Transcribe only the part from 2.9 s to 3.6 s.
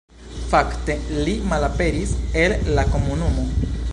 komunumo.